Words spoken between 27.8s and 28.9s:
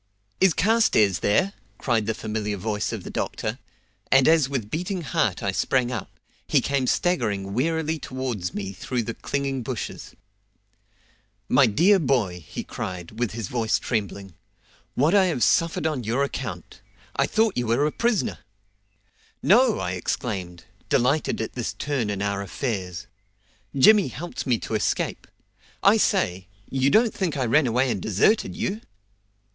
and deserted you?"